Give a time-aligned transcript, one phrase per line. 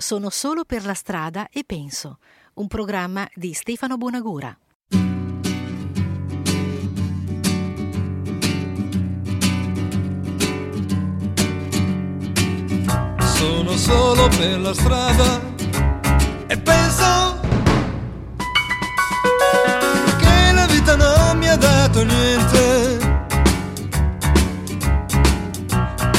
[0.00, 2.18] Sono solo per la strada e penso,
[2.54, 4.56] un programma di Stefano Bonagura.
[13.18, 15.40] Sono solo per la strada
[16.46, 17.40] e penso
[20.18, 22.98] che la vita non mi ha dato niente.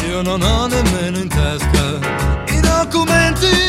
[0.06, 3.69] Io non ho nemmeno in tasca i documenti,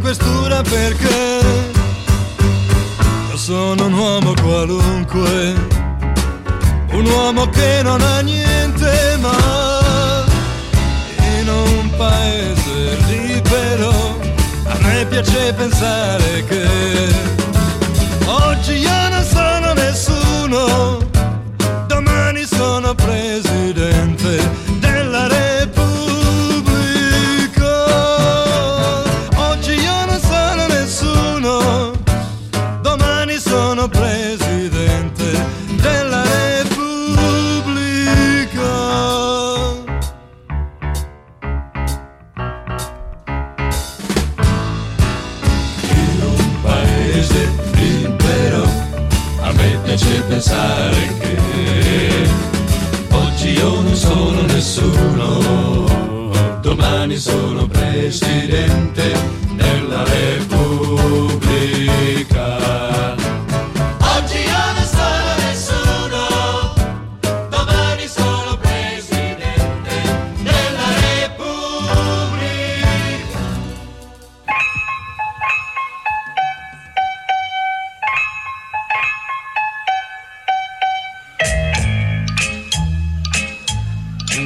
[0.00, 1.40] questura perché
[3.30, 5.54] io sono un uomo qualunque
[6.92, 10.24] un uomo che non ha niente ma
[11.40, 14.18] in un paese libero
[14.64, 16.66] a me piace pensare che
[18.26, 20.98] oggi io non sono nessuno
[21.86, 24.67] domani sono presidente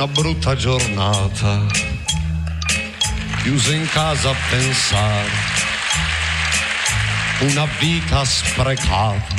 [0.02, 1.64] una brutta giornata,
[3.40, 5.28] chiuso in casa a pensare,
[7.42, 9.34] una vita sprecata,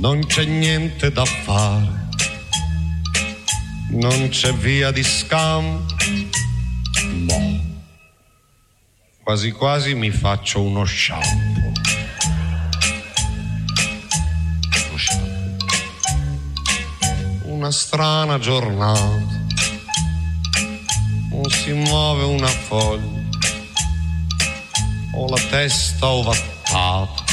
[0.00, 2.08] non c'è niente da fare,
[3.92, 5.94] non c'è via di scampo,
[9.22, 11.67] quasi quasi mi faccio uno shampoo.
[17.68, 19.44] Una strana giornata,
[21.30, 23.28] non si muove una foglia,
[25.14, 27.24] ho la testa ovattata,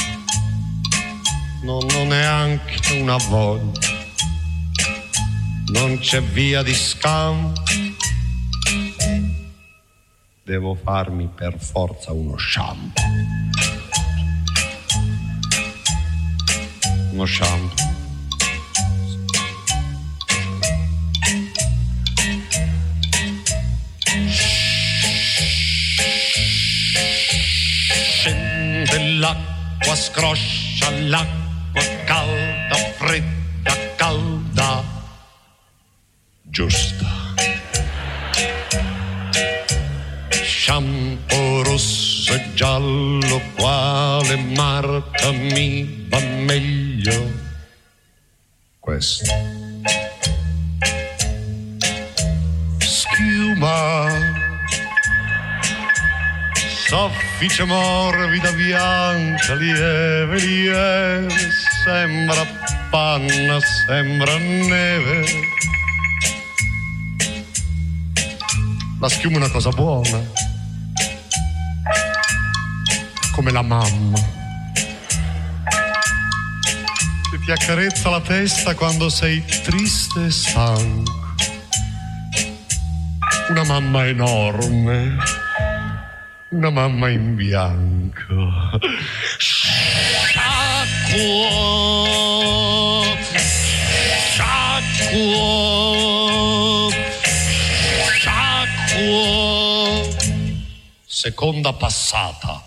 [1.62, 3.80] non ho neanche una voglia,
[5.68, 7.62] non c'è via di scampo,
[10.42, 13.04] devo farmi per forza uno shampoo.
[17.12, 17.95] Uno shampoo.
[29.96, 34.84] Scroscia l'acqua calda, fredda, calda,
[36.42, 37.06] giusta.
[40.30, 47.32] Shampoo rosso e giallo, quale marca mi va meglio?
[48.78, 49.32] Questo.
[52.78, 54.06] Schiuma
[57.36, 61.50] soffice morbida bianca lieve lieve
[61.84, 62.46] sembra
[62.90, 65.24] panna sembra neve.
[68.98, 70.18] La schiuma è una cosa buona.
[73.32, 74.18] Come la mamma.
[77.30, 81.24] Che ti accarezza la testa quando sei triste e stanco.
[83.50, 85.44] Una mamma enorme
[86.50, 88.52] una mamma in bianco.
[89.38, 90.46] Sciacquo,
[94.32, 95.30] sciacquo,
[98.10, 99.36] sciacquo.
[101.04, 102.62] Seconda passata.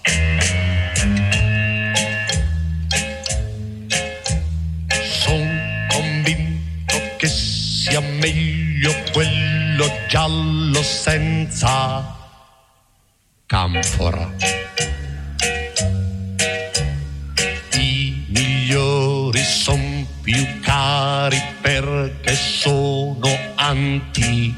[5.02, 12.19] Son convinto che sia meglio quello giallo senza
[13.50, 14.30] canfora.
[17.74, 24.54] I migliori son più cari perché sono anti.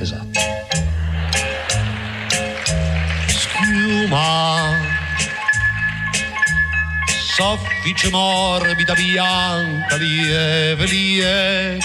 [0.00, 0.40] Esatto.
[3.26, 4.56] Schiuma
[7.36, 11.80] soffice morbida bianca, lieve, lieve,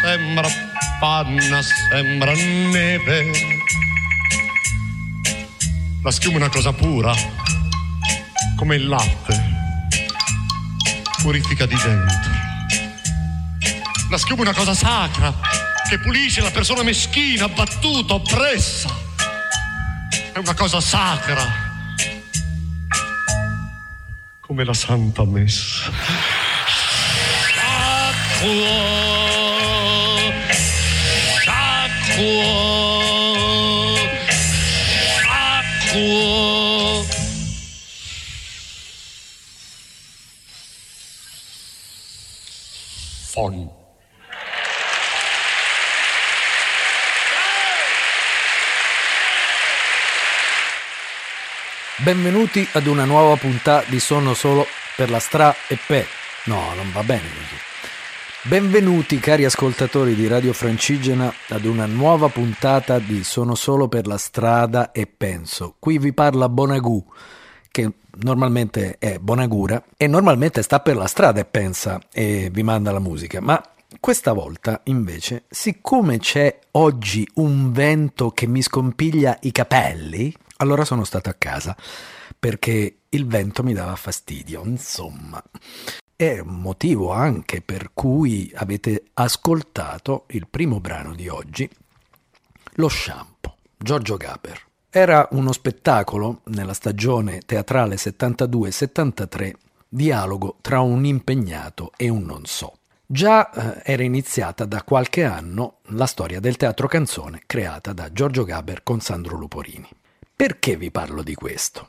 [0.00, 0.48] sembra
[1.00, 3.62] panna, sembra neve.
[6.04, 7.14] La schiuma è una cosa pura,
[8.56, 9.42] come il latte,
[11.22, 12.30] purifica di dentro.
[14.10, 15.32] La schiuma è una cosa sacra,
[15.88, 18.94] che pulisce la persona meschina, battuta, oppressa.
[20.30, 21.72] È una cosa sacra
[24.42, 25.90] come la Santa Messa.
[27.54, 28.52] Sacro,
[31.42, 32.53] sacro.
[43.34, 43.68] Fon.
[51.96, 56.06] Benvenuti ad una nuova puntata di Sono solo per la stra e pe.
[56.44, 57.56] No, non va bene così.
[58.42, 64.16] Benvenuti cari ascoltatori di Radio Francigena ad una nuova puntata di Sono solo per la
[64.16, 65.74] strada e penso.
[65.80, 67.04] Qui vi parla Bonagù,
[67.74, 72.92] che normalmente è Bonagura e normalmente sta per la strada e pensa e vi manda
[72.92, 73.60] la musica, ma
[73.98, 81.02] questa volta, invece, siccome c'è oggi un vento che mi scompiglia i capelli, allora sono
[81.02, 81.76] stato a casa
[82.38, 85.42] perché il vento mi dava fastidio, insomma.
[86.14, 91.68] È un motivo anche per cui avete ascoltato il primo brano di oggi,
[92.74, 94.62] Lo shampoo, Giorgio Gaber.
[94.96, 99.50] Era uno spettacolo nella stagione teatrale 72-73,
[99.88, 102.74] dialogo tra un impegnato e un non so.
[103.04, 108.44] Già eh, era iniziata da qualche anno la storia del teatro canzone creata da Giorgio
[108.44, 109.88] Gaber con Sandro Luporini.
[110.36, 111.88] Perché vi parlo di questo?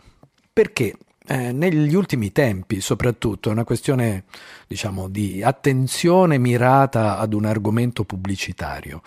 [0.51, 0.95] Perché
[1.27, 4.23] eh, negli ultimi tempi, soprattutto, è una questione,
[4.65, 9.03] diciamo, di attenzione mirata ad un argomento pubblicitario.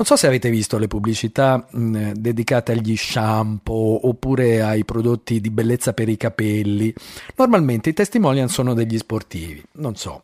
[0.00, 5.50] Non so se avete visto le pubblicità mh, dedicate agli shampoo oppure ai prodotti di
[5.50, 6.90] bellezza per i capelli.
[7.36, 10.22] Normalmente i testimonial sono degli sportivi, non so,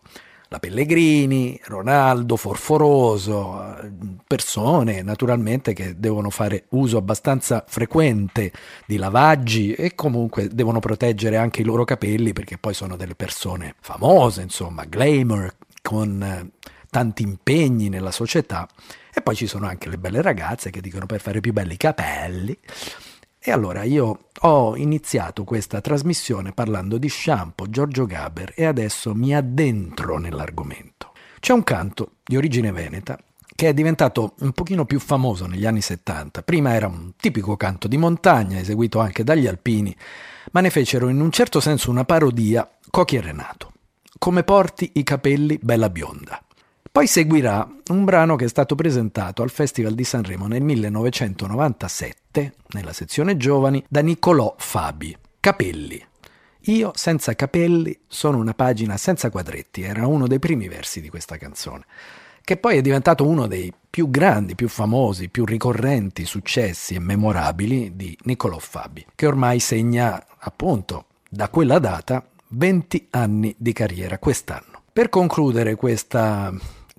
[0.49, 3.77] la Pellegrini, Ronaldo, Forforoso,
[4.27, 8.53] persone naturalmente che devono fare uso abbastanza frequente
[8.87, 13.75] di lavaggi e comunque devono proteggere anche i loro capelli perché poi sono delle persone
[13.81, 16.51] famose, insomma, glamour, con eh,
[16.97, 18.67] tanti impegni nella società.
[19.13, 21.77] E poi ci sono anche le belle ragazze che dicono per fare più belli i
[21.77, 22.59] capelli.
[23.39, 29.37] E allora io ho iniziato questa trasmissione parlando di shampoo, Giorgio Gaber e adesso mi
[29.37, 31.13] addentro nell'argomento.
[31.39, 33.19] C'è un canto di origine veneta
[33.55, 36.45] che è diventato un pochino più famoso negli anni 70.
[36.45, 39.95] Prima era un tipico canto di montagna, eseguito anche dagli alpini,
[40.53, 43.73] ma ne fecero in un certo senso una parodia Cocchi e Renato.
[44.19, 46.41] Come porti i capelli bella bionda.
[46.97, 52.95] Poi seguirà un brano che è stato presentato al Festival di Sanremo nel 1997, nella
[52.95, 55.15] sezione giovani, da Niccolò Fabi.
[55.39, 56.03] Capelli.
[56.61, 61.37] Io senza capelli sono una pagina senza quadretti, era uno dei primi versi di questa
[61.37, 61.85] canzone,
[62.41, 67.95] che poi è diventato uno dei più grandi, più famosi, più ricorrenti successi e memorabili
[67.95, 74.81] di Niccolò Fabi, che ormai segna appunto da quella data 20 anni di carriera quest'anno.
[74.95, 76.51] Per concludere questa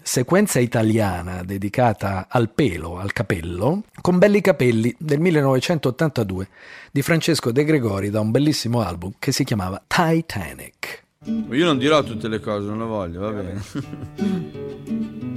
[0.07, 6.47] sequenza italiana dedicata al pelo, al capello, con Belli capelli del 1982
[6.93, 11.03] di Francesco De Gregori da un bellissimo album che si chiamava Titanic.
[11.51, 13.61] Io non dirò tutte le cose, non lo voglio, va bene.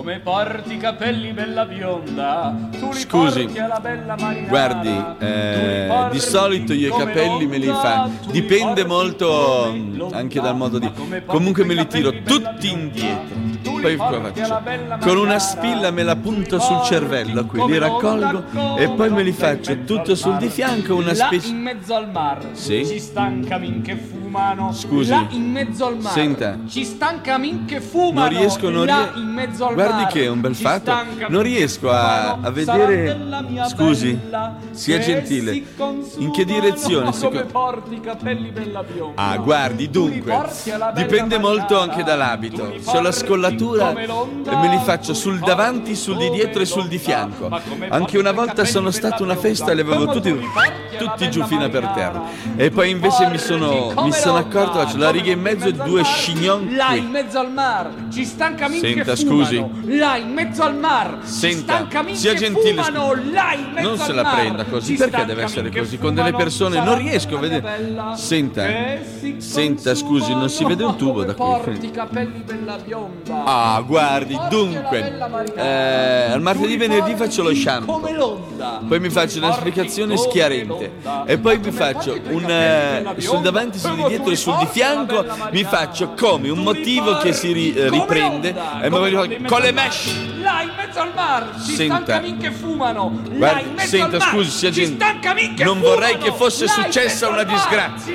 [0.00, 4.48] Come porti i capelli bella bionda, tu li Scusi, porti alla bella marinara.
[4.48, 9.64] Guardi, eh, di solito io i capelli me li li Dipende molto
[10.12, 10.90] anche dal modo di.
[11.26, 13.69] Comunque me li tiro tutti bionda, indietro.
[13.80, 14.62] Poi faccio?
[15.00, 18.44] Con una spilla me la punto sul cervello qui, come li raccolgo
[18.76, 21.48] e poi me li come faccio tutto sul di fianco, una specie.
[21.48, 22.86] in mezzo al mar Sì?
[22.86, 24.72] ci stan camin che fumano.
[24.72, 25.10] Scusi.
[25.10, 26.58] Là in mezzo al mar Senta.
[26.68, 28.28] ci stan camin che fumano.
[28.30, 30.92] Non riesco, non Là rie- in mezzo al Guardi che è un bel fatto.
[31.28, 33.18] Non riesco a, a vedere.
[33.68, 34.18] Scusi,
[34.70, 35.52] sia gentile.
[35.76, 36.02] si.
[36.18, 37.10] In che direzione?
[37.10, 39.20] Come seco- porti i capelli bella bionda?
[39.20, 40.32] Ah, guardi, dunque,
[40.94, 42.74] dipende molto anche dall'abito.
[42.80, 46.88] Se ho la scollatura e me li faccio sul davanti, sul di dietro e sul
[46.88, 47.48] di fianco.
[47.88, 50.38] Anche una volta sono stato a una festa e li avevo tutti.
[50.98, 52.22] Tutti giù fino per terra.
[52.56, 56.02] E poi invece mi sono, mi sono accorto, faccio la riga in mezzo e due
[56.02, 59.64] chignon Là in mezzo al mar ci stanno camin Senta, scusi.
[59.84, 62.82] Là in mezzo al mar Senta, sia gentile,
[63.80, 65.98] Non se la prenda così, perché deve essere così?
[65.98, 68.14] Con delle persone non riesco a vedere.
[68.16, 68.64] Senta,
[69.38, 71.44] senta, scusi, non si vede un tubo da qui.
[71.44, 73.44] Porti i capelli bella bionda.
[73.44, 75.18] Ah, guardi, dunque,
[75.54, 78.00] eh, al martedì venerdì faccio lo shampoo.
[78.88, 81.24] Poi mi faccio una spiegazione schiarente l'onda.
[81.26, 85.24] e poi mi faccio un eh, sul davanti, sul di dietro e sul di fianco
[85.52, 89.60] mi faccio come un motivo che si ri- eh, riprende e l'onda in mezzo con
[89.62, 90.14] le mesh.
[90.50, 91.94] Là in mezzo al mar ci Senta.
[92.02, 93.20] stanno camin che fumano.
[93.28, 94.96] Là Guardi, in mezzo senta, al mar scusi, ci gentile.
[94.96, 95.94] stanno camin che Non fumano.
[95.94, 98.14] vorrei che fosse Là successa una disgrazia.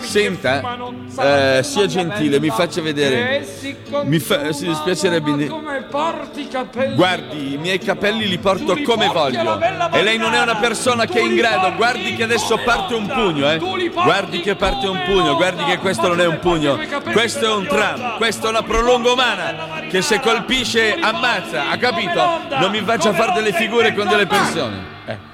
[0.00, 0.94] Senta, fumano.
[1.20, 3.44] eh, sia gentile, mi faccia vedere.
[3.44, 8.72] si Mi fa- si dispiacerebbe come porti i capelli Guardi, i miei capelli li porto
[8.74, 9.60] li come voglio.
[9.92, 11.74] E lei non è una persona che è in grado.
[11.74, 13.58] Guardi che adesso parte un pugno, eh.
[13.92, 15.34] Guardi che parte un pugno.
[15.36, 16.78] Guardi che questo non è un pugno.
[17.12, 18.16] Questo è un tram.
[18.16, 19.80] Questa è una prolunga umana.
[19.90, 21.68] Che se colpisce ammazza.
[21.72, 22.40] Ha capito?
[22.58, 24.76] Non mi faccia fare delle figure con delle persone.
[25.06, 25.31] Eh.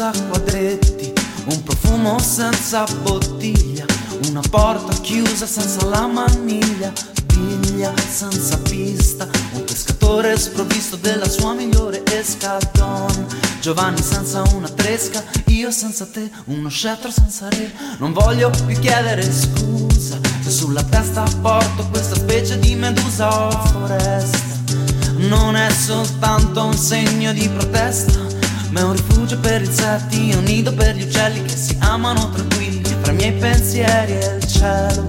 [0.00, 1.12] Senza quadretti,
[1.44, 3.84] un profumo senza bottiglia,
[4.28, 6.90] una porta chiusa senza la maniglia,
[7.34, 13.26] biglia senza pista, un pescatore sprovvisto della sua migliore escadon.
[13.60, 19.22] Giovanni senza una tresca, io senza te, uno scettro senza re, non voglio più chiedere
[19.22, 24.50] scusa se sulla testa porto questa specie di medusa o foresta
[25.28, 28.18] non è soltanto un segno di protesta,
[28.70, 32.82] ma è un rifugio per insetti, un nido per gli uccelli che si amano tranquilli
[33.00, 35.06] fra i miei pensieri e il cielo.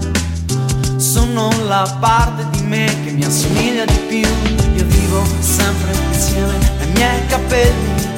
[0.97, 4.27] Sono la parte di me che mi assomiglia di più,
[4.75, 8.09] io vivo sempre insieme ai miei capelli.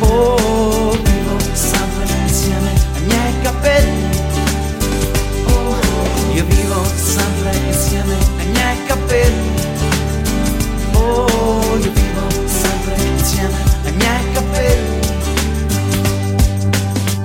[0.00, 4.18] Oh, vivo sempre insieme ai miei capelli.
[5.46, 5.76] Oh,
[6.34, 9.48] io vivo sempre insieme ai miei capelli.
[10.92, 12.29] Oh, io vivo
[14.50, 14.98] capelli.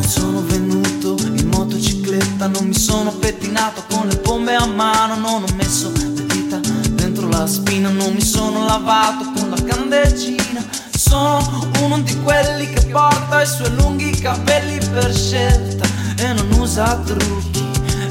[0.08, 5.53] Sono venuto in motocicletta, non mi sono pettinato con le pompe a mano, non ho
[5.55, 6.60] messo le dita
[6.91, 10.63] dentro la spina, non mi sono lavato con la candeggina.
[10.96, 17.00] Sono uno di quelli che porta i suoi lunghi capelli per scelta e non usa
[17.05, 17.63] trucchi.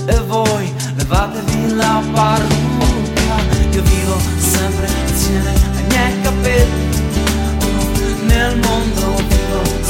[0.07, 2.53] E voi levatevi la parrucca.
[3.71, 5.74] Io vivo sempre insieme.
[8.45, 9.84] Oh, nel mondo vivo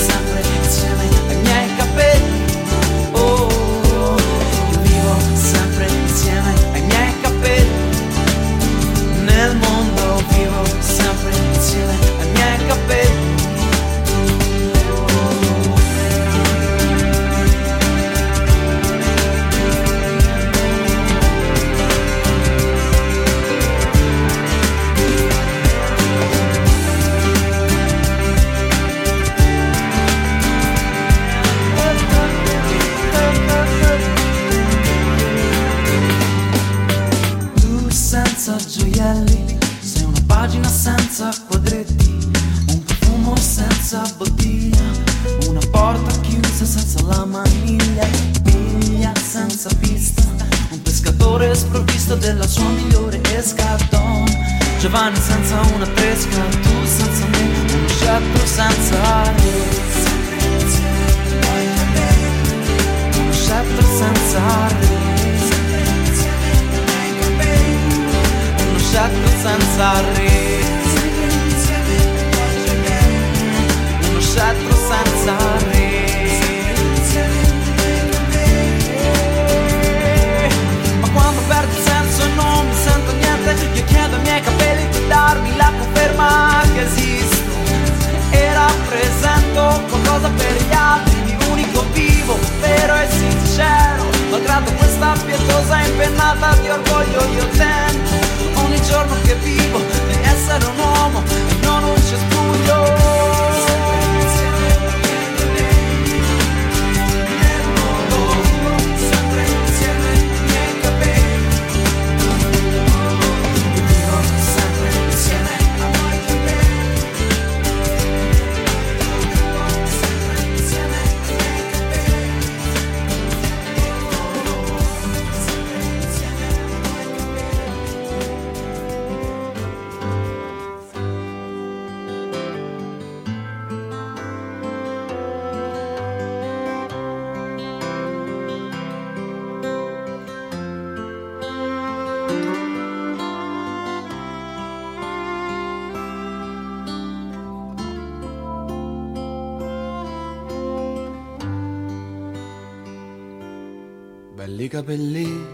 [154.44, 155.46] belli capelli,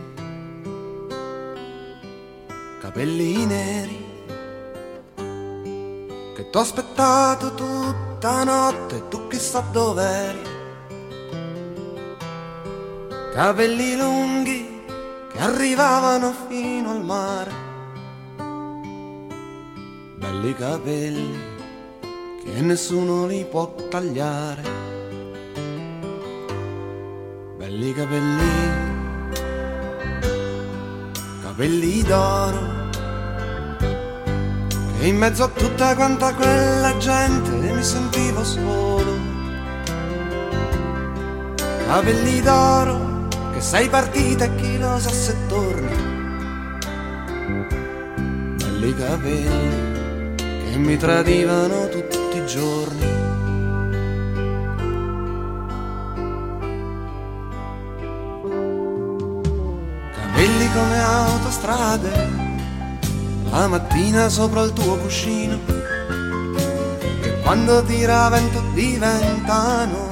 [2.81, 4.05] capelli neri,
[6.35, 10.43] che t'ho aspettato tutta notte, tu chissà dov'eri.
[13.33, 14.83] Capelli lunghi
[15.33, 17.53] che arrivavano fino al mare,
[20.17, 21.39] belli capelli
[22.43, 24.79] che nessuno li può tagliare.
[27.57, 28.80] Belli capelli,
[31.61, 32.89] capelli d'oro,
[34.99, 39.15] che in mezzo a tutta quanta quella gente mi sentivo solo.
[41.85, 45.97] Capelli d'oro, che sei partita e chi lo sa se torni.
[48.57, 53.20] Belli capelli, che mi tradivano tutti i giorni.
[61.51, 62.13] Autostrade,
[63.51, 65.59] la mattina sopra il tuo cuscino,
[67.21, 70.09] che quando tira vento diventano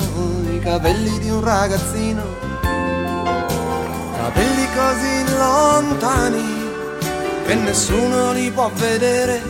[0.53, 2.23] i capelli di un ragazzino,
[4.17, 6.57] capelli così lontani
[7.47, 9.41] che nessuno li può vedere,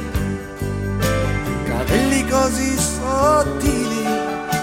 [1.64, 4.04] capelli così sottili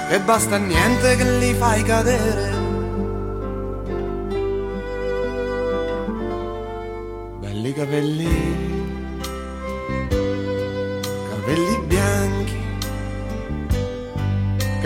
[0.09, 2.54] che basta niente che li fai cadere.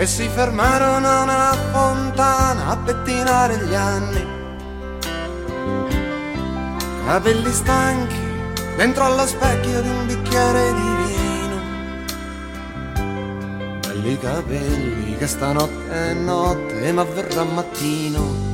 [0.00, 4.26] Che si fermarono a una fontana a pettinare gli anni.
[7.04, 8.16] Capelli stanchi
[8.78, 11.56] dentro allo specchio di un bicchiere di vino.
[13.80, 18.49] Belli capelli che stanotte è notte ma verrà mattino.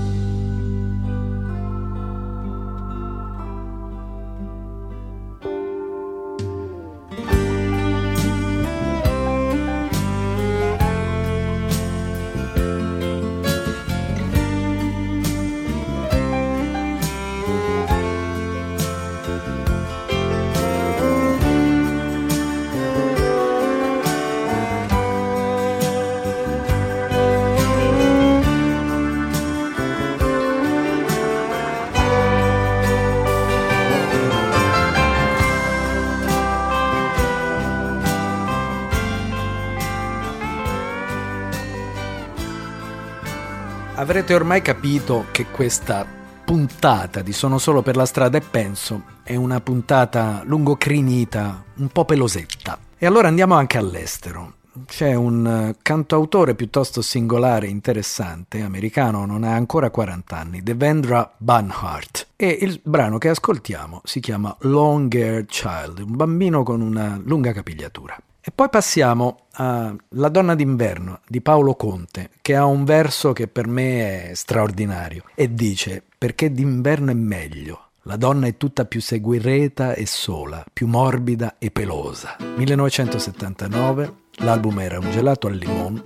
[44.17, 46.07] Avrete ormai capito che questa
[46.43, 52.07] puntata di Sono solo per la strada e penso è una puntata lungocrinita, un po'
[52.07, 52.79] pelosetta.
[52.97, 54.55] E allora andiamo anche all'estero.
[54.87, 62.29] C'è un eh, cantautore piuttosto singolare, interessante, americano, non ha ancora 40 anni, Devendra Banhart.
[62.37, 67.53] E il brano che ascoltiamo si chiama Long Haired Child, un bambino con una lunga
[67.53, 68.17] capigliatura.
[68.49, 73.49] E poi passiamo a La donna d'inverno di Paolo Conte, che ha un verso che
[73.49, 77.89] per me è straordinario e dice perché d'inverno è meglio.
[78.03, 82.37] La donna è tutta più seguireta e sola, più morbida e pelosa.
[82.55, 86.03] 1979, l'album era Un gelato al limone,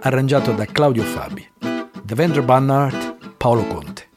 [0.00, 1.46] arrangiato da Claudio Fabi.
[2.02, 4.08] Devendra Banhart, Paolo Conte.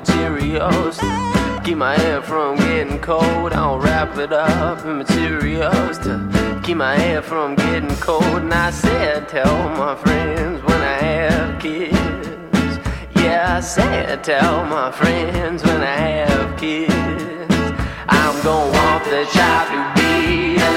[0.00, 0.98] Materials.
[1.64, 3.52] Keep my hair from getting cold.
[3.52, 6.12] I'll wrap it up in materials to
[6.64, 8.42] keep my hair from getting cold.
[8.46, 12.72] And I said, tell my friends when I have kids.
[13.14, 16.94] Yeah, I said, tell my friends when I have kids.
[18.08, 20.72] I'm gonna want the child to be a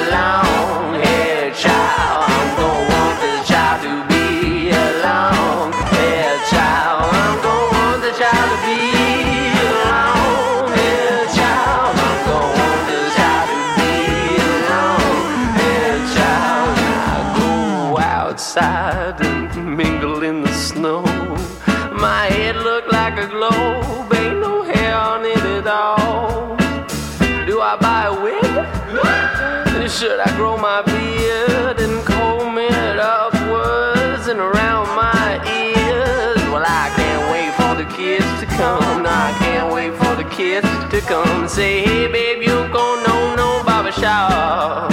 [30.38, 36.38] grow my beard and comb it upwards and around my ears.
[36.52, 39.02] Well, I can't wait for the kids to come.
[39.02, 41.48] No, I can't wait for the kids to come.
[41.48, 44.92] Say, hey, babe, you gon' know no barber shop.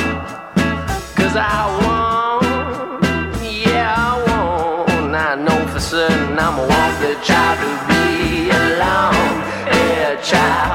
[1.19, 5.15] Cause I want, yeah, I want.
[5.15, 9.35] I know for certain I'ma want the child to be alone.
[9.69, 10.74] Yeah, child.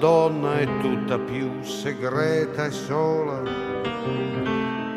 [0.00, 3.42] Donna è tutta più segreta e sola,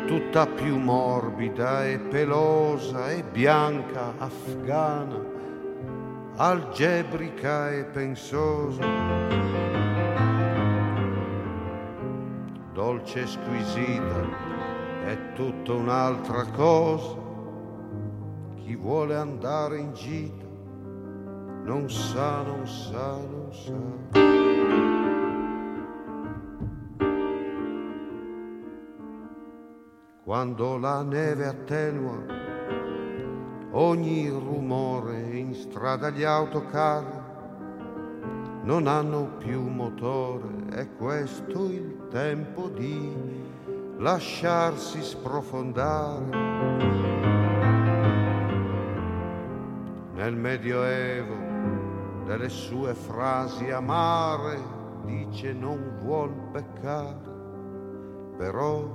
[0.06, 5.22] tutta più morbida e pelosa e bianca, afghana,
[6.36, 8.82] algebrica e pensosa.
[12.72, 14.22] Dolce e squisita
[15.04, 17.22] è tutta un'altra cosa.
[18.56, 20.46] Chi vuole andare in gita
[21.64, 24.83] non sa, non sa, non sa.
[30.24, 32.16] Quando la neve attenua
[33.72, 37.20] ogni rumore in strada gli autocarri
[38.62, 43.14] non hanno più motore, è questo il tempo di
[43.98, 46.24] lasciarsi sprofondare.
[50.14, 54.58] Nel Medioevo delle sue frasi amare
[55.04, 57.30] dice non vuol peccare,
[58.38, 58.88] però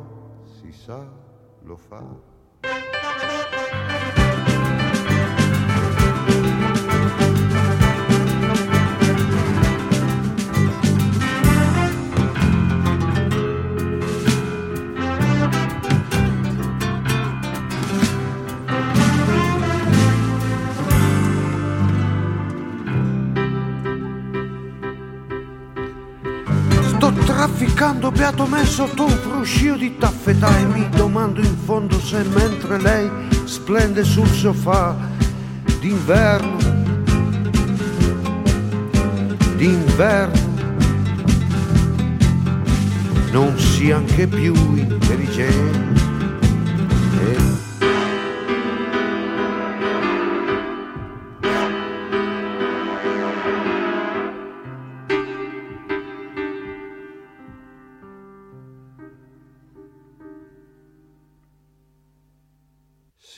[0.44, 1.19] si sa
[1.70, 2.02] lo fa.
[27.40, 32.82] Trafficando beato me sotto un fruscio di taffetà e mi domando in fondo se mentre
[32.82, 33.10] lei
[33.46, 34.94] splende sul sofà
[35.80, 36.58] d'inverno,
[39.56, 40.54] d'inverno,
[43.32, 46.10] non sia anche più intelligente.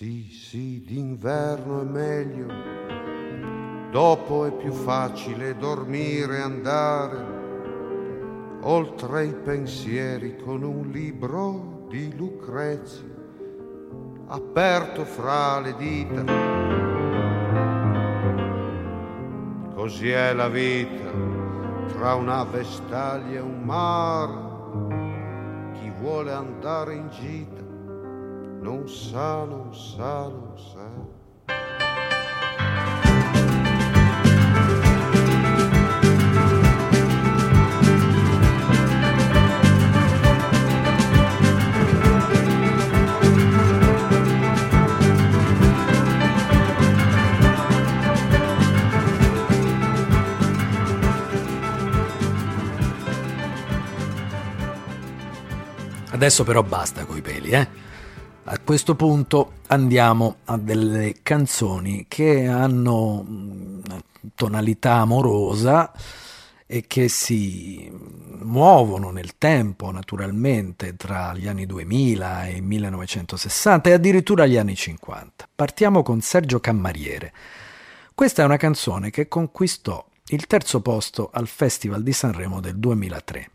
[0.02, 2.48] Sì, sì, d'inverno è meglio,
[3.92, 7.26] dopo è più facile dormire e andare
[8.62, 13.06] oltre i pensieri con un libro di Lucrezia
[14.30, 16.24] aperto fra le dita.
[19.76, 21.12] Così è la vita
[21.90, 24.50] tra una vestaglia e un mare.
[25.80, 27.61] Chi vuole andare in gita
[28.62, 31.20] non sa, non sa, non sa.
[56.14, 57.81] Adesso però basta coi peli, eh?
[58.52, 64.04] A questo punto andiamo a delle canzoni che hanno una
[64.36, 65.94] tonalità amorosa
[66.68, 67.90] e che si
[68.40, 75.48] muovono nel tempo naturalmente tra gli anni 2000 e 1960 e addirittura gli anni 50.
[75.56, 77.32] Partiamo con Sergio Cammariere.
[78.14, 83.50] Questa è una canzone che conquistò il terzo posto al Festival di Sanremo del 2003,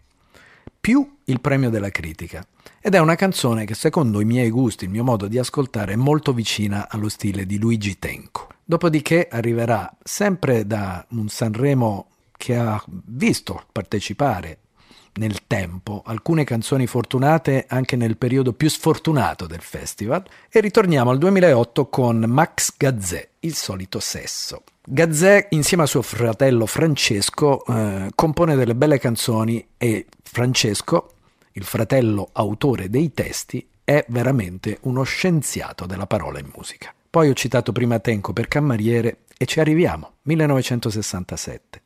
[0.87, 2.47] più il premio della critica.
[2.81, 5.97] Ed è una canzone che secondo i miei gusti, il mio modo di ascoltare, è
[5.97, 8.47] molto vicina allo stile di Luigi Tenco.
[8.63, 14.59] Dopodiché arriverà sempre da un Sanremo che ha visto partecipare
[15.15, 21.19] nel tempo alcune canzoni fortunate anche nel periodo più sfortunato del festival e ritorniamo al
[21.19, 24.63] 2008 con Max Gazzè, Il solito sesso.
[24.89, 31.15] Gazzè insieme a suo fratello Francesco eh, compone delle belle canzoni e Francesco,
[31.55, 36.95] il fratello autore dei testi, è veramente uno scienziato della parola in musica.
[37.11, 41.83] Poi ho citato prima Tenco per Cammariere e ci arriviamo, 1967.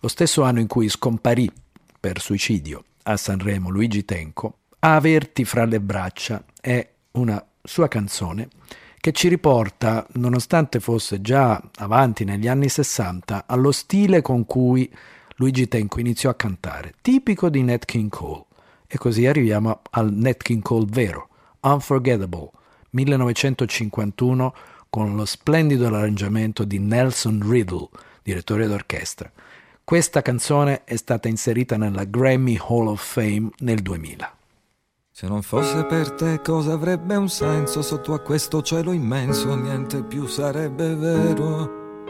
[0.00, 1.50] Lo stesso anno in cui scomparì
[1.98, 8.50] per suicidio a Sanremo Luigi Tenco, averti fra le braccia è una sua canzone
[9.00, 14.90] che ci riporta, nonostante fosse già avanti negli anni 60, allo stile con cui
[15.36, 18.44] Luigi Tenco iniziò a cantare, tipico di Nat King Cole.
[18.88, 21.28] E così arriviamo al Nat King Cole vero,
[21.60, 22.50] Unforgettable,
[22.90, 24.54] 1951,
[24.90, 27.88] con lo splendido arrangiamento di Nelson Riddle,
[28.22, 29.30] direttore d'orchestra.
[29.84, 34.37] Questa canzone è stata inserita nella Grammy Hall of Fame nel 2000.
[35.20, 40.04] Se non fosse per te cosa avrebbe un senso sotto a questo cielo immenso niente
[40.04, 42.06] più sarebbe vero.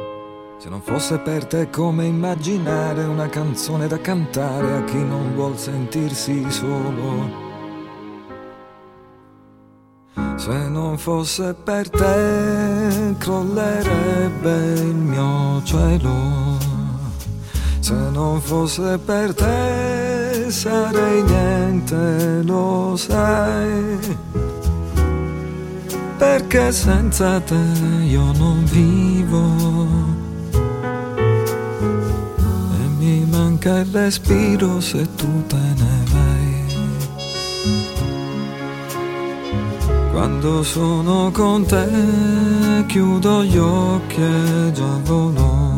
[0.59, 5.57] Se non fosse per te come immaginare una canzone da cantare a chi non vuol
[5.57, 7.31] sentirsi solo.
[10.37, 16.59] Se non fosse per te crollerebbe il mio cielo.
[17.81, 19.98] Se non fosse per te
[20.51, 23.99] sarei niente, lo sai.
[26.17, 27.61] Perché senza te
[28.05, 29.43] io non vivo.
[32.81, 36.37] E mi manca il respiro se tu te ne vai.
[40.13, 45.78] Quando sono con te chiudo gli occhi e già volo.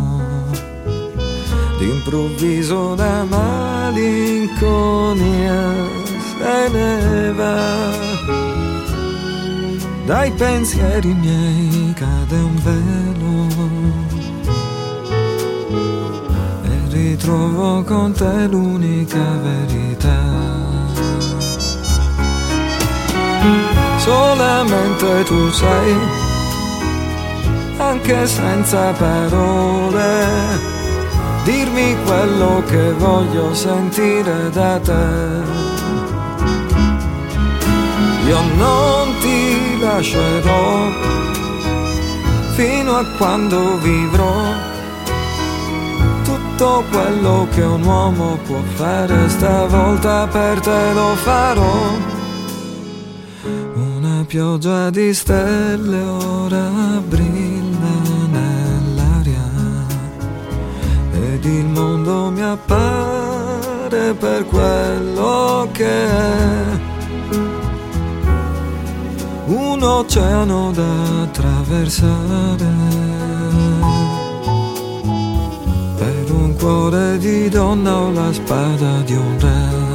[1.80, 4.60] D'improvviso la malinconia
[6.36, 7.88] se ne va.
[10.04, 13.46] Dai pensieri miei cade un velo
[16.64, 20.20] e ritrovo con te l'unica verità.
[23.96, 25.96] Solamente tu sai,
[27.78, 30.69] anche senza parole
[31.70, 35.06] dirmi quello che voglio sentire da te.
[38.26, 40.88] Io non ti lascerò
[42.54, 44.68] fino a quando vivrò
[46.24, 52.08] tutto quello che un uomo può fare, stavolta per te lo farò.
[53.74, 56.68] Una pioggia di stelle ora
[57.08, 57.39] brilla
[62.10, 66.64] mondo mi appare per quello che è.
[69.46, 72.68] Un oceano da attraversare
[75.96, 79.89] per un cuore di donna o la spada di un re.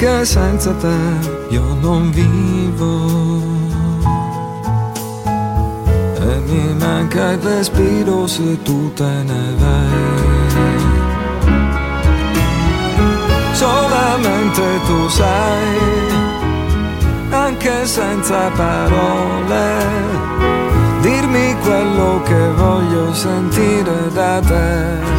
[0.00, 0.96] Perché senza te
[1.50, 3.42] io non vivo
[6.16, 10.78] e mi manca il respiro se tu te ne vai.
[13.52, 15.76] Solamente tu sai,
[17.28, 19.82] anche senza parole,
[21.02, 25.18] dirmi quello che voglio sentire da te.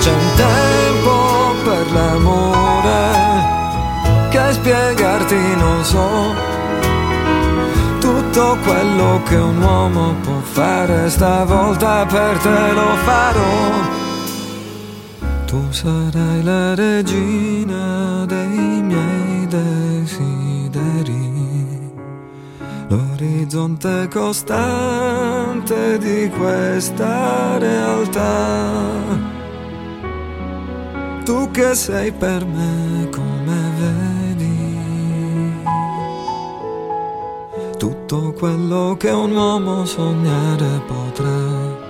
[0.00, 0.79] C'è un tempo
[5.30, 6.34] spiegarti non so.
[8.00, 13.98] Tutto quello che un uomo può fare stavolta per te lo farò.
[15.46, 20.88] Tu sarai la regina dei miei desideri,
[22.88, 29.28] l'orizzonte costante di questa realtà.
[31.24, 34.09] Tu che sei per me come vedi,
[37.80, 41.88] tutto quello che un uomo sognare potrà.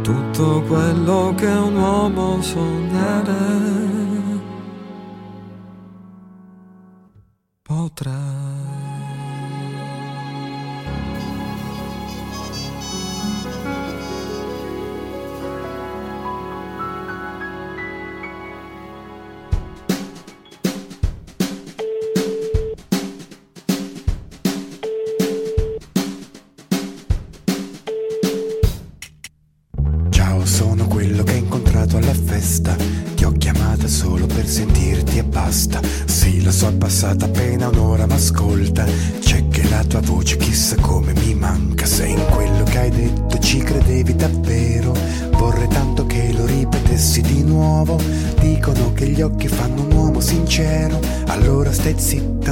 [0.00, 3.32] tutto quello che un uomo sognare
[7.62, 8.53] potrà.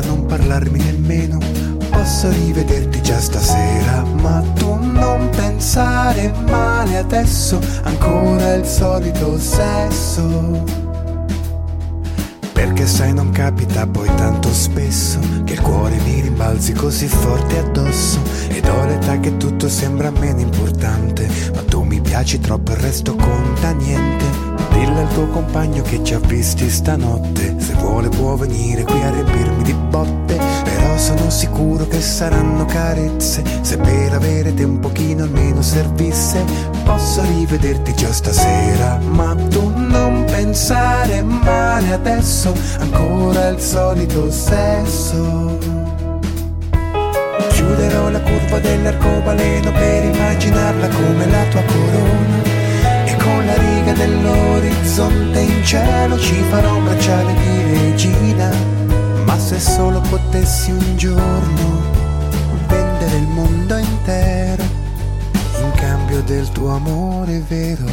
[0.04, 1.38] Non parlarmi nemmeno.
[1.90, 10.64] Posso rivederti già stasera, ma tu non pensare male adesso, ancora il solito sesso.
[12.52, 18.20] Perché sai non capita poi tanto spesso che il cuore mi rimbalzi così forte addosso
[18.48, 23.14] ed ho l'età che tutto sembra meno importante, ma tu mi piaci troppo il resto
[23.16, 24.24] conta niente.
[24.72, 29.10] Dillo al tuo compagno che ci ha visti stanotte, se vuole può venire qui a
[29.10, 35.24] riempirmi di botte, però sono sicuro che saranno carezze, se per avere te un pochino
[35.24, 36.44] almeno servisse,
[36.84, 45.58] posso rivederti già stasera, ma tu non pensare male adesso, ancora il solito sesso.
[47.50, 52.42] Chiuderò la curva dell'arcobaleno per immaginarla come la tua corona.
[53.04, 58.81] E con la riga dell'orizzonte in cielo ci farò un bracciale di regina.
[59.52, 61.82] Se solo potessi un giorno
[62.68, 67.84] vendere il mondo intero in cambio del tuo amore vero.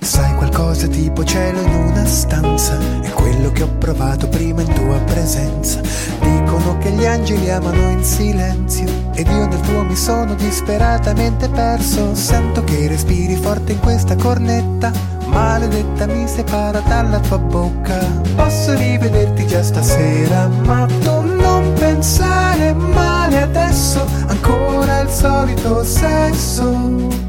[0.00, 2.76] Sai qualcosa tipo cielo in una stanza?
[3.00, 5.82] È quello che ho provato prima in tua presenza.
[6.18, 12.12] Dicono che gli angeli amano in silenzio Ed io nel tuo mi sono disperatamente perso.
[12.16, 17.98] Sento che respiri forte in questa cornetta Maledetta mi separa dalla tua bocca
[18.34, 27.26] Posso rivederti già stasera Ma tu non pensare male adesso Ancora il solito sesso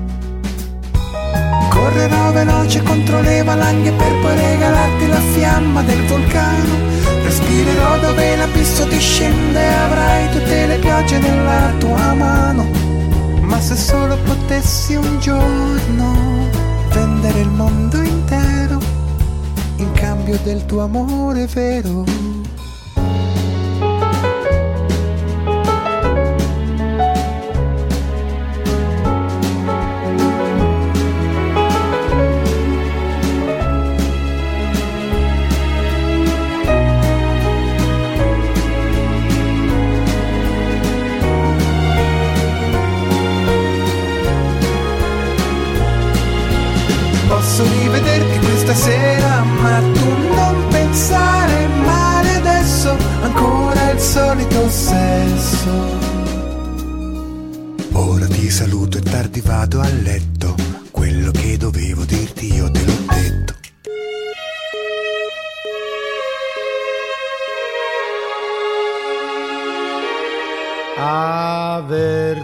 [1.69, 6.75] Correrò veloce contro le valanghe per poi regalarti la fiamma del vulcano.
[7.23, 12.67] Respirerò dove l'abisso discende e avrai tutte le piogge nella tua mano.
[13.41, 16.38] Ma se solo potessi un giorno
[17.39, 18.80] il mondo intero
[19.78, 22.29] in cambio del tuo amore vero.
[55.60, 55.97] Sesso.
[57.93, 60.55] Ora ti saluto e tardi vado a letto,
[60.91, 63.57] quello che dovevo dirti io te l'ho detto.
[71.01, 72.37] Averti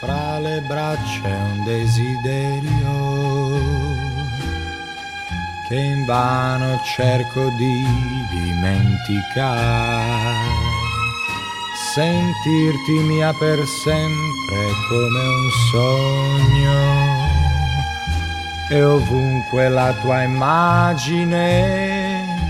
[0.00, 2.96] fra le braccia è un desiderio
[5.68, 7.84] che invano cerco di
[8.30, 9.28] dimenticare.
[11.98, 16.78] Sentirti mia per sempre come un sogno
[18.70, 21.44] e ovunque la tua immagine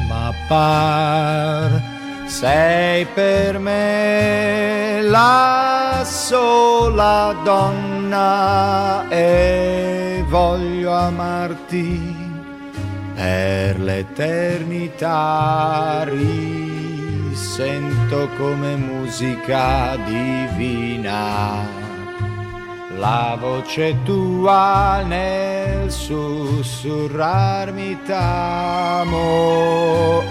[0.07, 1.83] m'appar.
[2.27, 12.15] Sei per me la sola donna e voglio amarti
[13.15, 15.17] per l'eternità.
[17.41, 21.65] Risento come musica divina.
[22.97, 29.15] La voce tua nel sussurrarmi t'amo,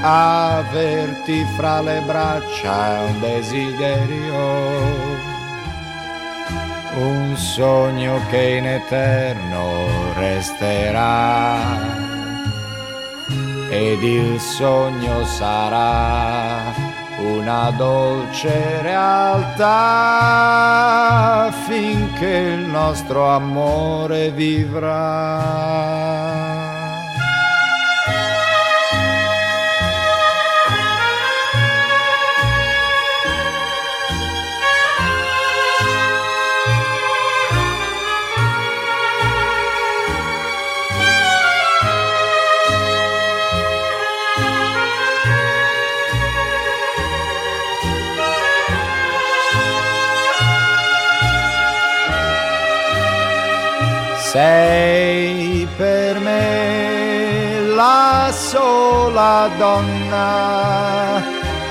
[0.02, 5.06] averti fra le braccia un desiderio
[6.98, 9.86] un sogno che in eterno
[10.18, 11.96] resterà.
[13.70, 16.87] Ed il sogno sarà
[17.20, 19.68] una dolce realtà
[21.66, 26.27] finché il nostro amore vivrà.
[54.38, 61.24] Sei per me la sola donna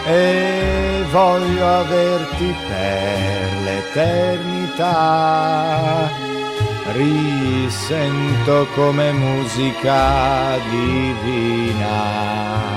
[0.05, 4.91] e voglio averti per l'eternità.
[6.93, 12.76] Risento come musica divina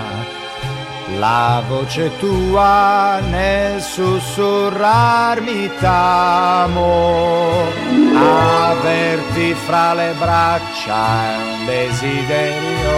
[1.19, 7.51] la voce tua nel sussurrarmi t'amo,
[8.15, 12.97] averti fra le braccia è un desiderio,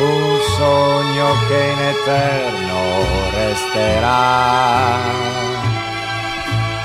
[0.00, 2.80] un sogno che in eterno
[3.34, 5.20] resterà.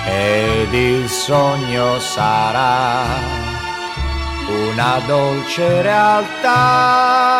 [0.09, 3.46] Ed il sogno sarà
[4.47, 7.37] una dolce realtà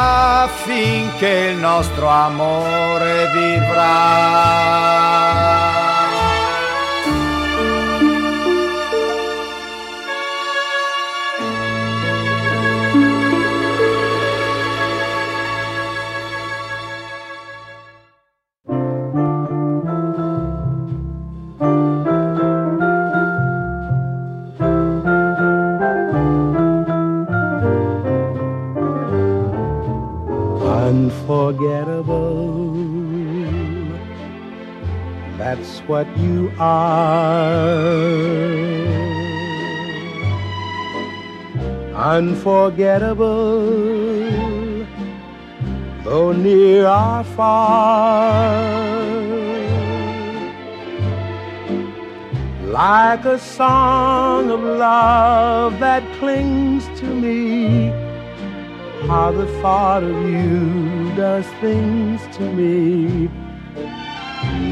[0.63, 5.26] finché il nostro amore vivrà.
[35.87, 37.77] What you are.
[41.95, 43.25] Unforgettable,
[46.03, 48.77] though near or far.
[52.65, 57.91] Like a song of love that clings to me
[59.07, 63.29] how the thought of you does things to me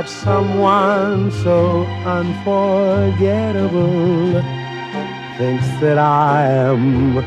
[0.00, 4.40] That someone so unforgettable
[5.36, 7.18] thinks that I am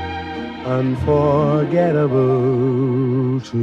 [0.66, 3.62] unforgettable too.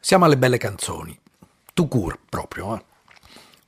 [0.00, 1.14] Siamo alle belle canzoni,
[1.74, 2.76] tu cur proprio.
[2.76, 2.82] Eh?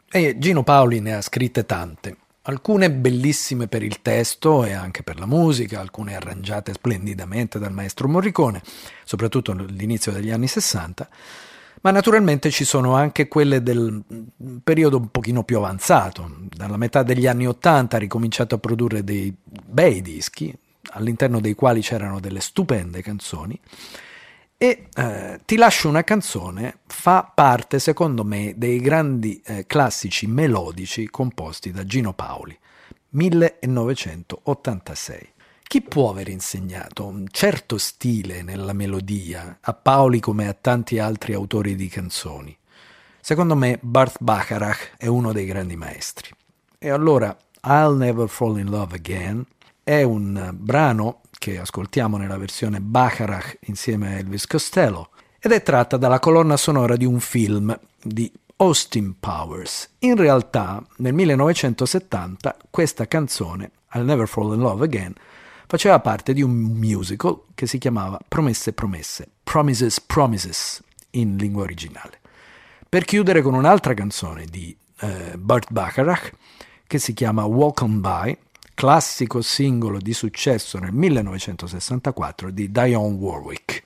[0.08, 2.16] E Gino Paoli ne ha scritte tante,
[2.46, 8.08] alcune bellissime per il testo e anche per la musica, alcune arrangiate splendidamente dal maestro
[8.08, 8.62] Morricone,
[9.04, 11.08] soprattutto all'inizio degli anni 60,
[11.82, 14.02] ma naturalmente ci sono anche quelle del
[14.62, 16.30] periodo un pochino più avanzato.
[16.54, 20.54] Dalla metà degli anni 80 ha ricominciato a produrre dei bei dischi,
[20.90, 23.58] all'interno dei quali c'erano delle stupende canzoni,
[24.64, 31.10] e eh, Ti lascio una canzone fa parte, secondo me, dei grandi eh, classici melodici
[31.10, 32.58] composti da Gino Paoli,
[33.10, 35.32] 1986.
[35.64, 41.34] Chi può aver insegnato un certo stile nella melodia a Paoli come a tanti altri
[41.34, 42.56] autori di canzoni?
[43.20, 46.30] Secondo me Bart Bacharach è uno dei grandi maestri.
[46.78, 49.44] E allora I'll Never Fall in Love Again
[49.84, 55.98] è un brano che ascoltiamo nella versione Bacharach insieme a Elvis Costello ed è tratta
[55.98, 59.90] dalla colonna sonora di un film di Austin Powers.
[60.00, 65.12] In realtà, nel 1970, questa canzone, I'll Never Fall in Love Again,
[65.66, 72.20] faceva parte di un musical che si chiamava Promesse Promesse, Promises Promises in lingua originale.
[72.88, 76.32] Per chiudere con un'altra canzone di eh, Burt Bacharach
[76.86, 78.38] che si chiama Walk On By,
[78.74, 83.82] classico singolo di successo nel 1964 di Dionne Warwick.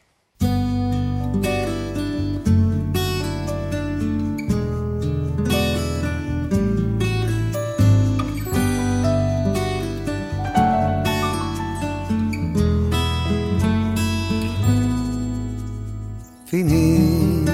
[16.44, 17.52] Finito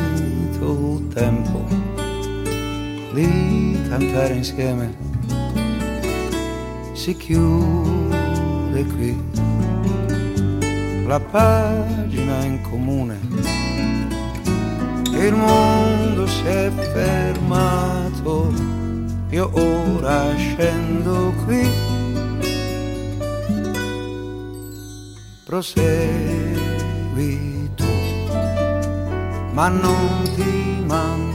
[0.99, 1.65] il tempo
[3.13, 5.04] di cantare insieme
[7.05, 9.13] si chiude qui.
[11.07, 13.21] La pagina in comune.
[15.13, 18.51] Il mondo si è fermato.
[19.29, 21.69] Io ora scendo qui.
[25.45, 25.79] Prosegui
[27.75, 27.85] tu
[29.53, 31.34] ma non ti mando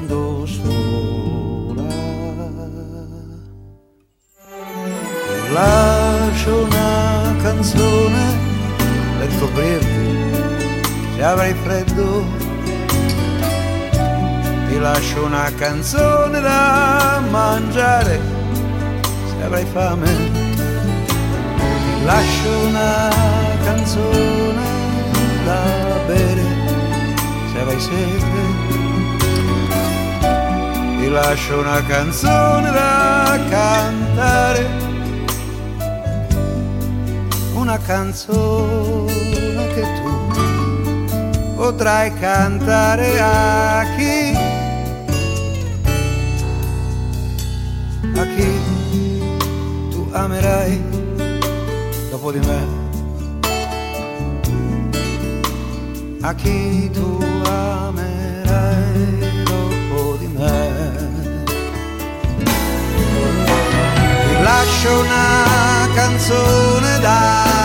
[5.52, 8.38] lascio una canzone
[9.18, 10.10] per coprirti
[11.16, 12.26] se avrai freddo.
[14.68, 18.20] Ti lascio una canzone da mangiare
[19.28, 20.08] se avrai fame.
[21.56, 23.10] Ti lascio una
[23.64, 24.62] canzone
[25.46, 25.62] da
[26.06, 26.44] bere
[27.52, 28.68] se avrai sete.
[31.00, 34.89] Ti lascio una canzone da cantare
[37.70, 44.36] una canzone che tu potrai cantare a chi?
[48.16, 49.22] A chi
[49.92, 50.82] tu amerai
[52.10, 52.68] dopo di me?
[56.22, 61.08] A chi tu amerai dopo di me?
[64.42, 67.59] Lascio una canzone da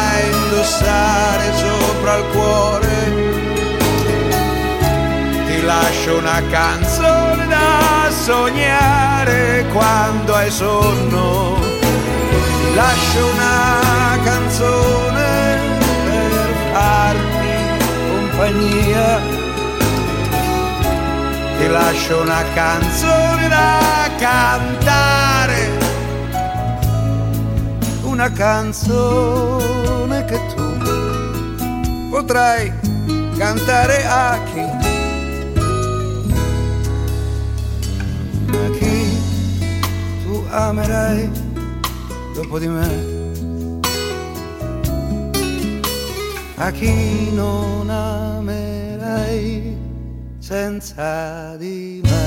[0.45, 3.13] indossare sopra il cuore.
[5.47, 11.57] Ti lascio una canzone da sognare quando hai sonno.
[12.75, 15.59] Lascio una canzone
[16.05, 17.53] per farti
[18.09, 19.21] compagnia.
[21.59, 25.83] Ti lascio una canzone da cantare.
[28.03, 30.65] Una canzone che tu
[32.11, 32.73] potrai
[33.37, 34.61] cantare a chi?
[38.51, 39.19] A chi
[40.23, 41.31] tu amerai
[42.35, 43.13] dopo di me?
[46.57, 49.77] A chi non amerai
[50.39, 52.24] senza di me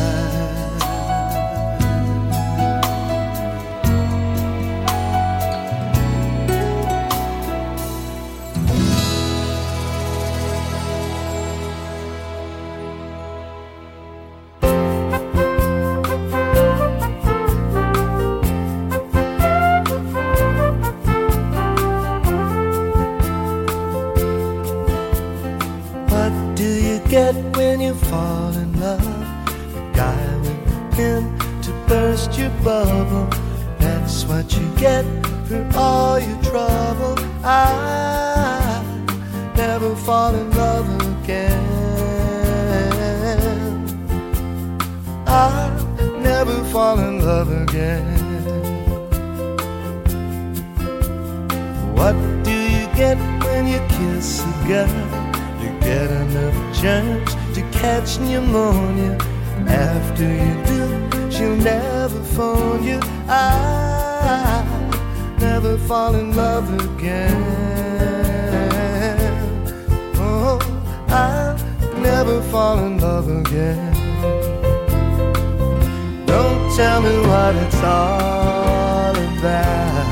[77.47, 80.11] what it's all about.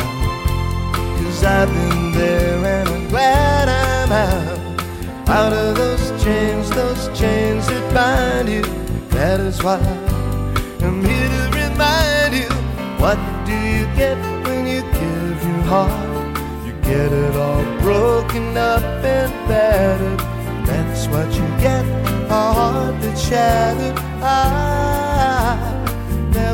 [1.17, 5.27] Cause I've been there and I'm glad I'm out.
[5.27, 8.61] Out of those chains, those chains that bind you.
[9.09, 9.79] That is why
[10.79, 12.49] I'm here to remind you
[13.03, 16.37] what do you get when you give your heart?
[16.65, 20.19] You get it all broken up and battered.
[20.65, 21.85] That's what you get,
[22.29, 23.99] a heart that's shattered.
[24.23, 24.74] I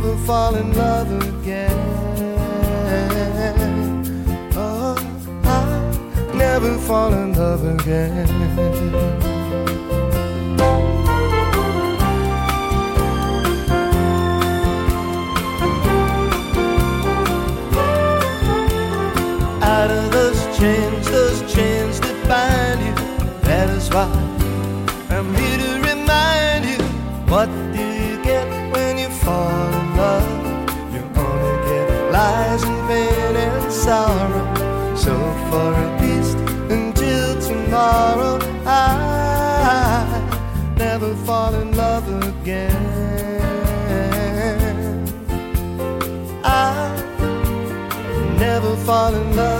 [0.01, 1.77] never fall in love again.
[4.55, 4.95] Oh,
[5.43, 9.20] I never fall in love again.
[48.91, 49.50] fall in love.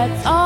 [0.00, 0.39] that's all.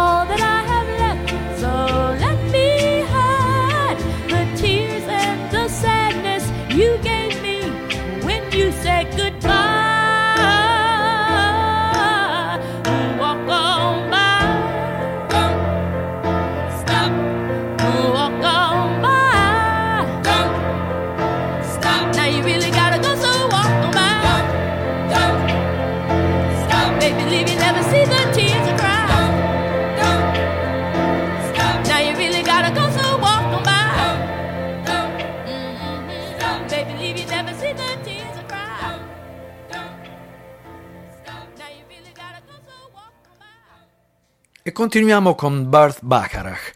[44.74, 46.74] Continuiamo con Burt Bacharach.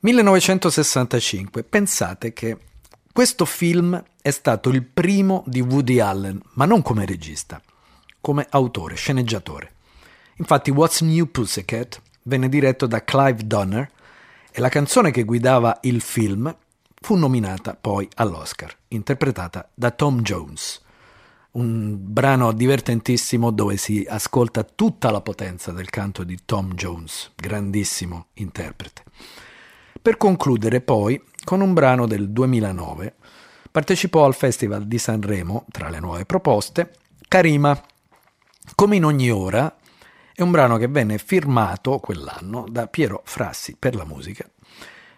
[0.00, 1.62] 1965.
[1.62, 2.58] Pensate che
[3.10, 7.62] questo film è stato il primo di Woody Allen, ma non come regista,
[8.20, 9.72] come autore, sceneggiatore.
[10.36, 13.90] Infatti What's New Pussycat venne diretto da Clive Donner
[14.50, 16.54] e la canzone che guidava il film
[17.00, 20.83] fu nominata poi all'Oscar, interpretata da Tom Jones.
[21.54, 28.26] Un brano divertentissimo dove si ascolta tutta la potenza del canto di Tom Jones, grandissimo
[28.34, 29.04] interprete.
[30.02, 33.14] Per concludere poi con un brano del 2009,
[33.70, 36.90] partecipò al Festival di Sanremo, tra le nuove proposte,
[37.28, 37.80] Karima.
[38.74, 39.76] Come in ogni ora,
[40.34, 44.44] è un brano che venne firmato quell'anno da Piero Frassi per la musica,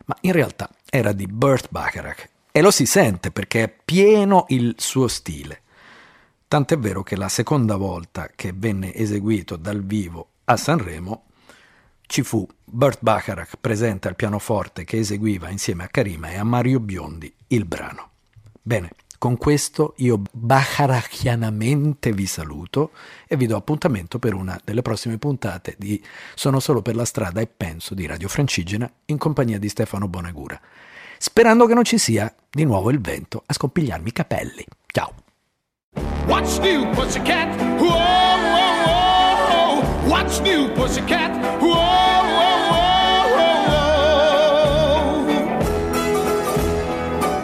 [0.04, 4.74] ma in realtà era di Burt Bacharach e lo si sente perché è pieno il
[4.76, 5.62] suo stile.
[6.48, 11.24] Tant'è vero che la seconda volta che venne eseguito dal vivo a Sanremo
[12.06, 16.78] ci fu Burt Bacharach presente al pianoforte che eseguiva insieme a Karima e a Mario
[16.78, 18.10] Biondi il brano.
[18.62, 22.92] Bene, con questo io bacharachianamente vi saluto
[23.26, 26.00] e vi do appuntamento per una delle prossime puntate di
[26.36, 30.60] Sono solo per la strada e penso di Radio Francigena in compagnia di Stefano Bonagura,
[31.18, 34.64] sperando che non ci sia di nuovo il vento a scompigliarmi i capelli.
[34.86, 35.25] Ciao!
[36.26, 37.56] What's new, pussycat?
[37.80, 40.10] Whoa, whoa, whoa.
[40.10, 41.30] What's new, pussycat?
[41.62, 43.62] Whoa, whoa, whoa,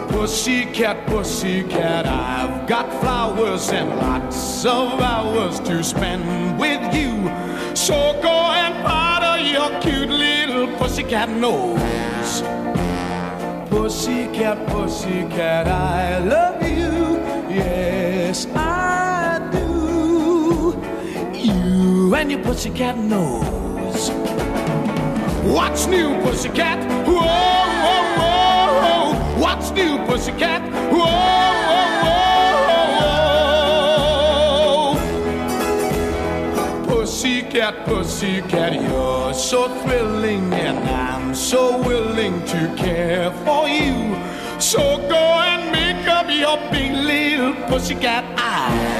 [0.05, 0.07] whoa.
[0.09, 7.31] Pussycat, pussycat, I've got flowers and lots of hours to spend with you.
[7.75, 12.43] So go and powder your cute little pussycat nose.
[13.69, 16.62] Pussycat, pussycat, I love you.
[22.15, 24.09] And your pussycat nose.
[25.43, 26.79] What's new, pussycat?
[27.05, 27.15] Whoa,
[28.21, 29.41] whoa, whoa.
[29.41, 30.61] What's new, pussycat?
[30.89, 30.99] Whoa,
[31.69, 32.93] whoa, whoa,
[36.55, 36.95] whoa.
[37.01, 44.15] Pussycat, pussycat, you're so thrilling, and I'm so willing to care for you.
[44.61, 48.92] So go and make up your big little pussycat eyes.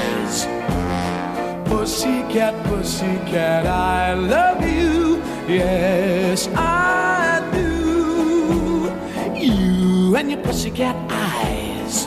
[1.74, 5.20] Pussycat, pussycat, I love you.
[5.48, 8.92] Yes, I do.
[9.36, 12.06] You and your pussycat eyes.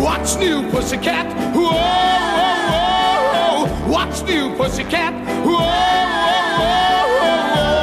[0.00, 1.26] What's new, pussycat?
[1.52, 3.66] Whoa, whoa, whoa.
[3.92, 5.12] What's new, pussycat?
[5.44, 5.58] Whoa,
[6.62, 6.86] whoa,
[7.18, 7.76] whoa,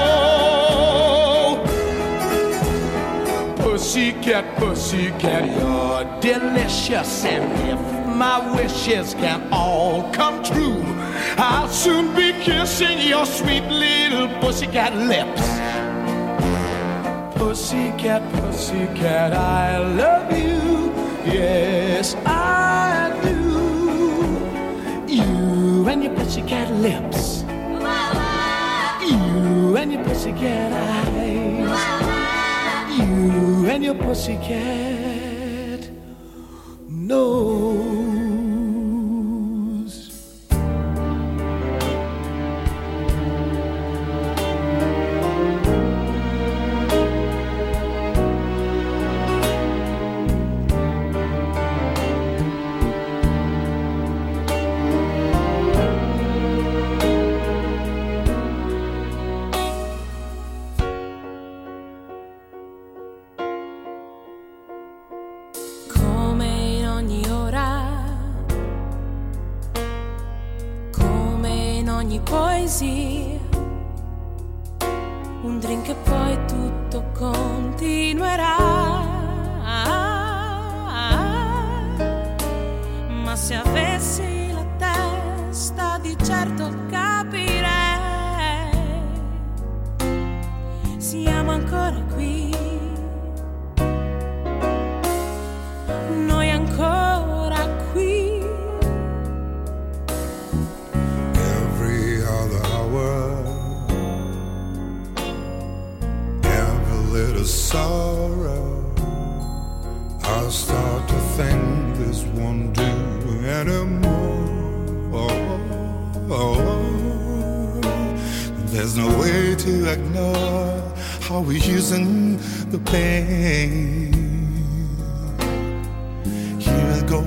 [3.57, 3.71] whoa.
[3.71, 7.25] Pussycat, pussycat, you're delicious.
[7.25, 10.83] And if my wishes can all come true,
[11.37, 15.41] I'll soon be kissing your sweet little pussycat lips.
[17.39, 20.91] Pussycat, pussycat, I love you.
[21.31, 23.39] Yes, I do.
[25.07, 27.43] You and your pussycat lips.
[29.09, 31.81] You and your pussycat eyes.
[32.99, 35.89] You and your pussycat
[36.89, 37.78] nose.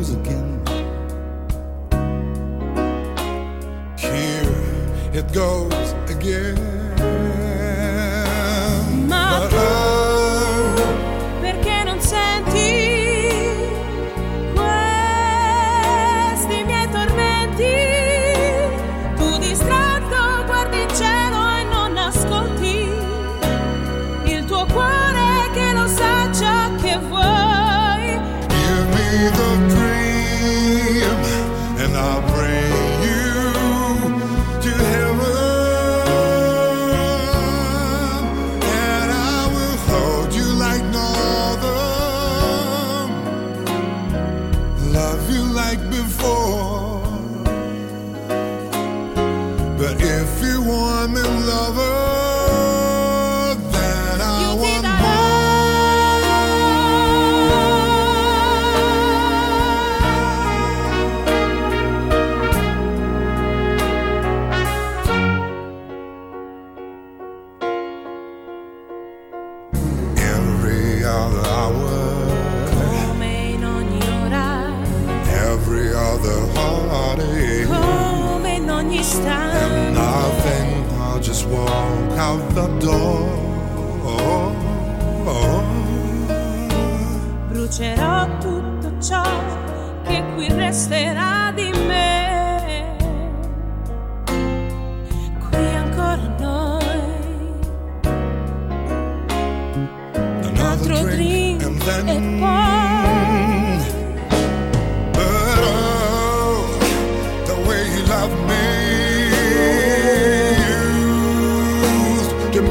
[0.03, 0.63] dreams again.
[3.99, 6.82] Here it goes again.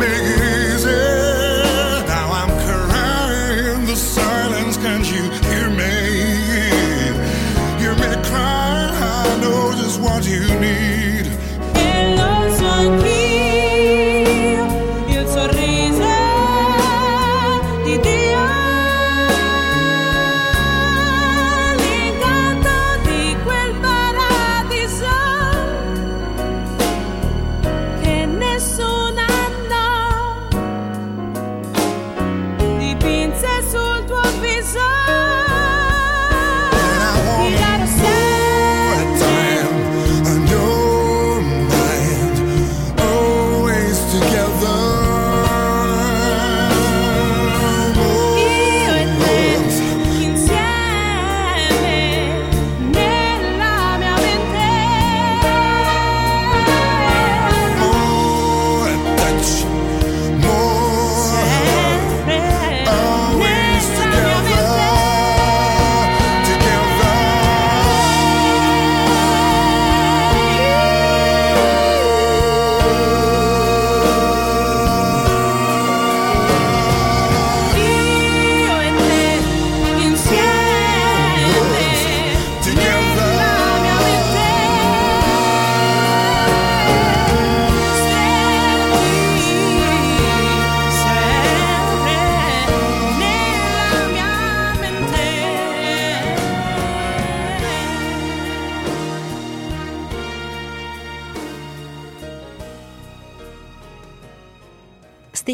[0.01, 0.50] make it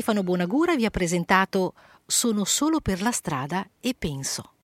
[0.08, 1.74] Stefano Bonagura vi ha presentato
[2.06, 4.57] Sono solo per la strada e penso.